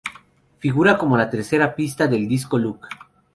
Figura 0.57 0.97
como 0.97 1.15
la 1.15 1.29
tercera 1.29 1.75
pista 1.75 2.07
del 2.07 2.27
disco 2.27 2.57
Luke. 2.57 2.87